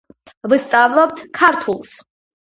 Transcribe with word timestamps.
ვსწავლობთ 0.53 1.21
ქართულს 1.39 1.93